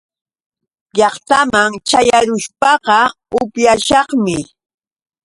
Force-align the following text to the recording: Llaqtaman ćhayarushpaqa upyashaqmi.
Llaqtaman 0.97 1.71
ćhayarushpaqa 1.87 2.97
upyashaqmi. 3.41 4.37